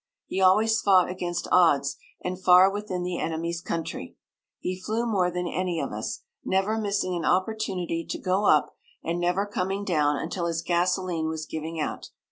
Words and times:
He 0.25 0.41
always 0.41 0.81
fought 0.81 1.11
against 1.11 1.47
odds 1.51 1.95
and 2.23 2.41
far 2.41 2.71
within 2.71 3.03
the 3.03 3.19
enemy's 3.19 3.61
country. 3.61 4.15
He 4.57 4.81
flew 4.81 5.05
more 5.05 5.29
than 5.29 5.47
any 5.47 5.79
of 5.79 5.91
us, 5.91 6.21
never 6.43 6.79
missing 6.79 7.13
an 7.13 7.23
opportunity 7.23 8.03
to 8.09 8.17
go 8.17 8.45
up, 8.47 8.73
and 9.03 9.19
never 9.19 9.45
coming 9.45 9.85
down 9.85 10.15
until 10.17 10.47
his 10.47 10.63
gasolene 10.63 11.27
was 11.29 11.45
giving 11.45 11.79
out. 11.79 12.09